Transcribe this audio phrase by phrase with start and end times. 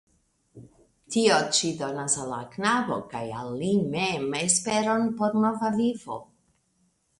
[1.15, 6.21] Tio ĉi donas al la knabo (kaj al li mem) esperon por nova vivo.